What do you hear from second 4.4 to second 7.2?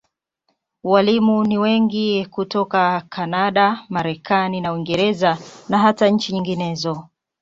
na Uingereza, na hata nchi nyinginezo.